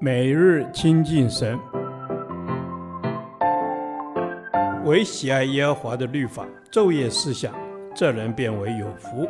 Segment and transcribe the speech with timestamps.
[0.00, 1.58] 每日亲近神，
[4.84, 7.54] 唯喜爱耶和华的律法，昼夜思想，
[7.94, 9.26] 这人便为有福。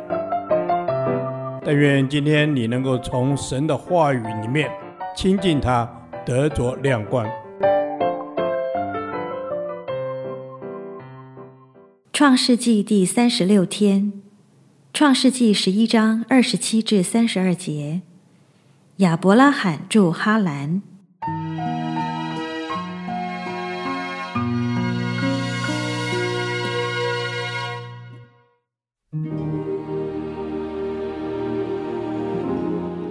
[1.63, 4.69] 但愿今天你能够从神的话语里面
[5.15, 5.89] 亲近他，
[6.25, 7.27] 得着亮光。
[12.11, 14.11] 创世纪第三十六天，
[14.93, 18.01] 创世纪十一章二十七至三十二节。
[18.99, 20.81] 亚伯拉罕住哈兰。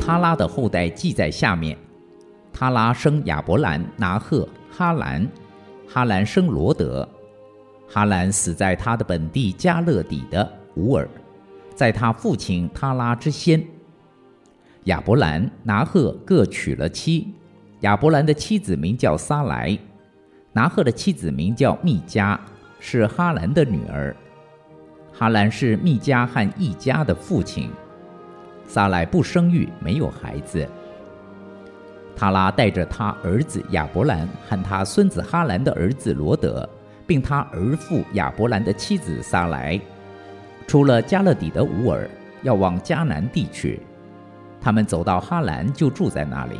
[0.00, 1.76] 他拉的后代记在下面：
[2.50, 5.28] 他拉生亚伯兰、拿鹤、哈兰，
[5.86, 7.06] 哈兰生罗德。
[7.86, 11.06] 哈兰死在他的本地加勒底的吾珥，
[11.74, 13.62] 在他父亲他拉之先。
[14.84, 17.32] 亚伯兰、拿鹤各娶了妻。
[17.80, 19.78] 亚伯兰的妻子名叫撒莱，
[20.52, 22.38] 拿鹤的妻子名叫密迦，
[22.80, 24.14] 是哈兰的女儿。
[25.12, 27.70] 哈兰是密迦和易迦的父亲。
[28.66, 30.66] 撒莱不生育，没有孩子。
[32.16, 36.68] 他拉带着他儿子亚伯兰和他孙子哈兰的儿子罗德，
[37.06, 39.78] 并他儿父亚伯兰的妻子撒莱，
[40.66, 42.08] 出了加勒底的乌尔，
[42.42, 43.80] 要往迦南地去。
[44.64, 46.58] 他们走到哈兰，就住在那里。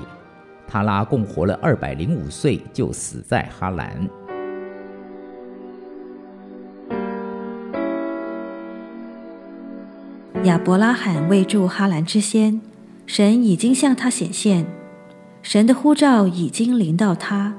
[0.69, 4.07] 塔拉共活了二百零五岁，就死在哈兰。
[10.43, 12.61] 亚伯拉罕未住哈兰之先，
[13.07, 14.67] 神已经向他显现，
[15.41, 17.55] 神的呼召已经临到他。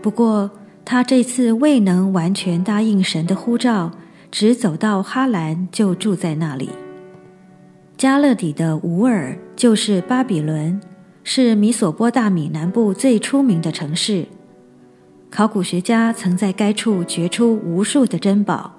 [0.00, 0.52] 不过，
[0.84, 3.90] 他这次未能完全答应神的呼召，
[4.30, 6.70] 只走到哈兰，就住在那里。
[8.00, 10.80] 加勒底的吾尔就是巴比伦，
[11.22, 14.24] 是米索波大米南部最出名的城市。
[15.28, 18.78] 考古学家曾在该处掘出无数的珍宝，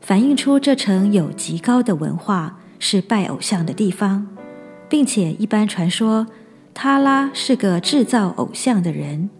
[0.00, 4.26] 反映出这城有极高的文化，是拜偶像的地方，
[4.88, 6.26] 并且一般传说
[6.74, 9.30] 他拉是个制造偶像的人。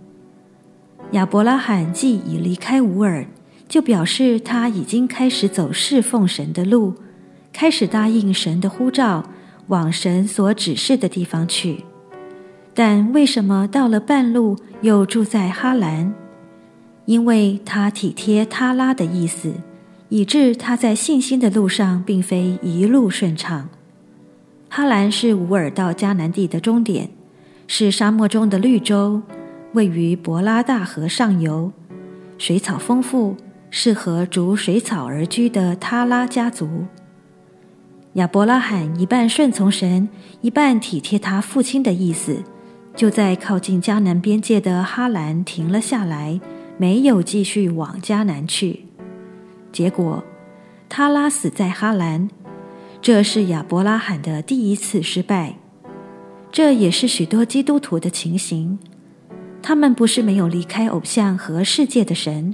[1.10, 3.26] 亚伯拉罕既已离开吾尔，
[3.66, 6.94] 就表示他已经开始走侍奉神的路。
[7.58, 9.24] 开始答应神的呼召，
[9.66, 11.82] 往神所指示的地方去。
[12.72, 16.14] 但为什么到了半路又住在哈兰？
[17.06, 19.54] 因为他体贴他拉的意思，
[20.08, 23.68] 以致他在信心的路上并非一路顺畅。
[24.68, 27.10] 哈兰是吾珥到迦南地的终点，
[27.66, 29.20] 是沙漠中的绿洲，
[29.72, 31.72] 位于伯拉大河上游，
[32.38, 33.34] 水草丰富，
[33.68, 36.84] 适合逐水草而居的他拉家族。
[38.18, 40.08] 亚伯拉罕一半顺从神，
[40.40, 42.42] 一半体贴他父亲的意思，
[42.96, 46.40] 就在靠近迦南边界的哈兰停了下来，
[46.76, 48.86] 没有继续往迦南去。
[49.70, 50.24] 结果，
[50.88, 52.28] 他拉死在哈兰，
[53.00, 55.54] 这是亚伯拉罕的第一次失败。
[56.50, 58.80] 这也是许多基督徒的情形。
[59.62, 62.52] 他们不是没有离开偶像和世界的神，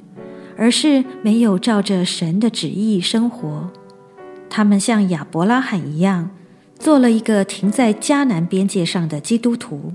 [0.59, 3.71] 而是没有照着神的旨意生活。
[4.57, 6.31] 他们像亚伯拉罕一样，
[6.79, 9.95] 做了一个停在迦南边界上的基督徒。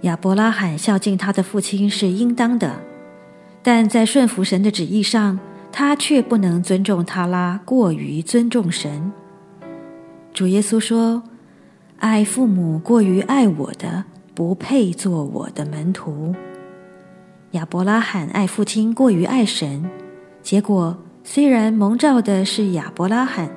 [0.00, 2.80] 亚伯拉罕孝敬他的父亲是应当的，
[3.62, 5.38] 但在顺服神的旨意上，
[5.70, 9.12] 他却不能尊重他拉过于尊重神。
[10.32, 11.22] 主耶稣说
[12.00, 16.34] ：“爱父母过于爱我的，不配做我的门徒。”
[17.52, 19.84] 亚伯拉罕爱父亲过于爱神，
[20.42, 20.96] 结果。
[21.22, 23.50] 虽然蒙召的是亚伯拉罕，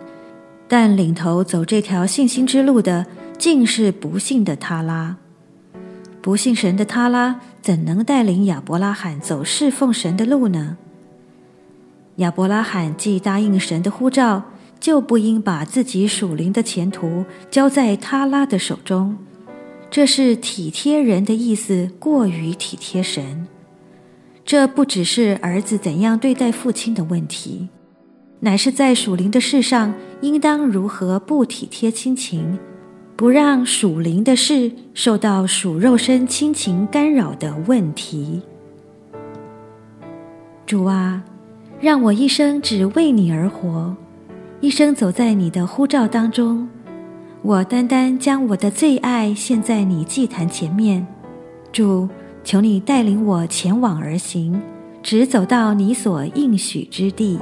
[0.67, 3.05] 但领头走这条信心之路的，
[3.37, 5.17] 竟是不信的他拉。
[6.21, 10.77] 不信神的他拉，怎能带领亚伯拉罕走侍奉神的路呢？
[12.17, 14.43] 亚伯拉罕既答应神的呼召，
[14.79, 19.17] 就不应把自己属灵的前途交在他拉的手中。
[19.89, 23.47] 这是体贴人的意思，过于体贴神。
[24.45, 27.69] 这不只是儿子怎样对待父亲的问题，
[28.41, 32.59] 乃是在属灵的事上应当如何不体贴亲情，
[33.15, 38.41] 不让属灵的事受到属肉身亲情干扰的问题。
[40.65, 41.23] 主啊，
[41.79, 43.95] 让我一生只为你而活，
[44.59, 46.67] 一生走在你的呼召当中。
[47.41, 51.07] 我单单将我的最爱献在你祭坛前面，
[51.71, 52.09] 主。
[52.43, 54.61] 求你带领我前往而行，
[55.01, 57.39] 直走到你所应许之地。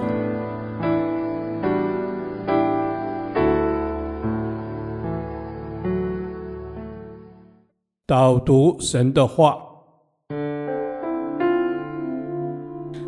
[8.06, 9.58] 导读神的话，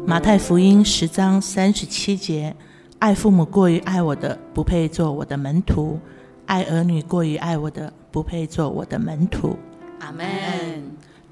[0.04, 2.56] 马太福音十章三十七节：
[2.98, 6.00] 爱父母过于爱我的，不配做我的门徒；
[6.48, 9.56] 爱儿女过于爱我的，不配做我的门徒。
[10.00, 10.26] 阿门。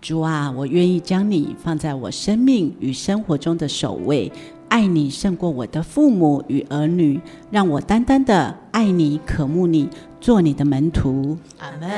[0.01, 4.31] 主啊，我愿意将你放在我生命与生活中的首位，
[4.67, 7.21] 爱你胜过我的父母与儿女，
[7.51, 9.87] 让我单单的爱你、渴慕你，
[10.21, 11.35] 做你的门徒。
[11.59, 11.89] 阿门。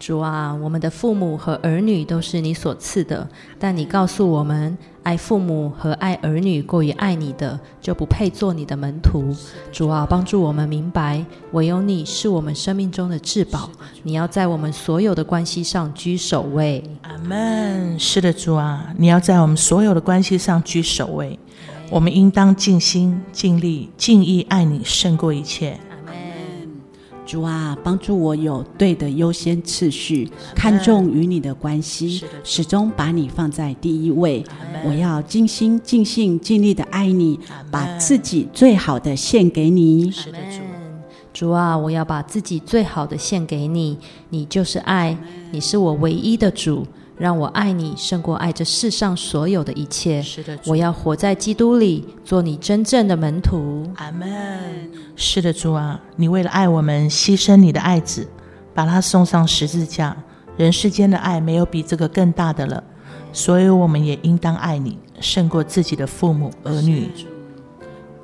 [0.00, 3.28] 主啊，我们的父母和儿女都是你所赐的，
[3.58, 9.36] 但你告诉我们，爱父母和爱儿女过于爱你的，就不配做你的门徒。
[9.72, 13.68] 主啊，帮助我们明白，唯有你是我们生命中的至宝，
[14.04, 16.82] 你要在我们所有的关系上居首位。
[17.02, 17.98] 阿门。
[17.98, 21.36] 是的，主啊，你要在我们所有的关系上居首位，
[21.90, 25.78] 我们应当尽心、尽力、尽意爱你，胜过一切。
[27.28, 34.42] 主啊，帮助我有对的优先次序，看重与你的关系，始终把你放在第一位。
[34.82, 37.38] 我要尽心、尽性、尽力的爱你，
[37.70, 40.10] 把自己最好的献给你。
[40.10, 40.62] 是的，主。
[41.34, 43.98] 主啊，我要把自己最好的献给你。
[44.30, 45.14] 你就是爱，
[45.50, 46.86] 你是我唯一的主。
[47.18, 50.22] 让我爱你胜过爱这世上所有的一切。
[50.22, 53.90] 是的，我要活在基督里，做你真正的门徒。
[53.96, 54.28] 阿门。
[55.16, 58.28] 是的，主啊，你为了爱我们，牺牲你的爱子，
[58.72, 60.16] 把他送上十字架。
[60.56, 62.82] 人世间的爱没有比这个更大的了，
[63.32, 67.10] 所以我们也应当爱你，胜过自己的父母儿女。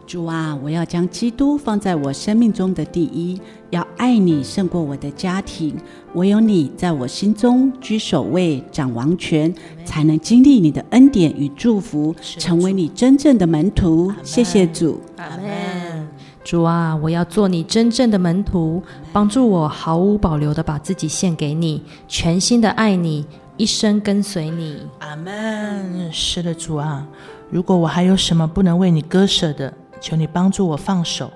[0.07, 3.41] 主啊，我要将基督放在我生命中的第一，
[3.71, 5.75] 要爱你胜过我的家庭。
[6.15, 9.53] 唯有你在我心中居首位，掌王权，
[9.85, 14.13] 才能经历你的恩典与祝福，成为你真正的门徒。
[14.23, 15.01] 谢谢主。
[15.17, 16.09] 阿门。
[16.45, 23.25] 主啊，我要做你真正的门徒，帮助我毫无保留的把自己献给你，全心的爱你，
[23.57, 24.83] 一生跟随你。
[24.99, 26.13] 阿门。
[26.13, 27.07] 是的，主啊，
[27.51, 29.73] 如果我还有什么不能为你割舍的，
[30.05, 31.33] 求你帮助我放手，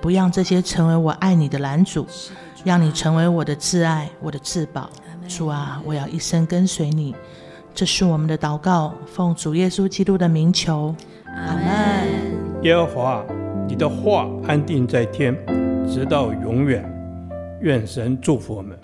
[0.00, 2.04] 不让这些成为我爱你的拦阻，
[2.64, 4.90] 让你成为我的挚爱，我的至宝。
[5.28, 7.14] 主啊，我要一生跟随你。
[7.72, 10.92] 这是我们的祷告，奉主耶稣基督的名求。
[11.24, 12.62] 阿门。
[12.64, 13.24] 耶和华，
[13.68, 15.32] 你的话安定在天，
[15.88, 16.84] 直到永远。
[17.60, 18.76] 愿神祝福我们。